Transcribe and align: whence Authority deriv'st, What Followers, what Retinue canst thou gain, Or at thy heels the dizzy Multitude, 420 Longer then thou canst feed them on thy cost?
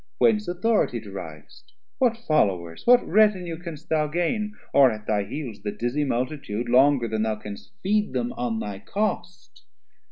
whence 0.17 0.47
Authority 0.47 0.99
deriv'st, 0.99 1.73
What 1.99 2.17
Followers, 2.17 2.87
what 2.87 3.07
Retinue 3.07 3.59
canst 3.59 3.89
thou 3.89 4.07
gain, 4.07 4.55
Or 4.73 4.89
at 4.89 5.05
thy 5.05 5.25
heels 5.25 5.61
the 5.61 5.71
dizzy 5.71 6.05
Multitude, 6.05 6.65
420 6.69 6.73
Longer 6.75 7.07
then 7.07 7.21
thou 7.21 7.35
canst 7.35 7.71
feed 7.83 8.11
them 8.11 8.33
on 8.33 8.59
thy 8.59 8.79
cost? 8.79 9.61